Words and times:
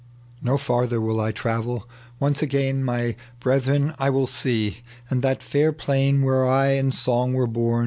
"No 0.41 0.57
farther 0.57 0.97
wDl 0.97 1.19
I 1.21 1.31
travel: 1.31 1.87
once 2.19 2.41
again 2.41 2.83
My 2.83 3.15
brethren 3.39 3.93
I 3.99 4.09
will 4.09 4.25
see, 4.25 4.79
and 5.11 5.21
that 5.21 5.43
fair 5.43 5.71
plain 5.71 6.23
Where 6.23 6.43
I 6.49 6.69
and 6.69 6.91
song 6.91 7.33
were 7.33 7.45
bom. 7.45 7.79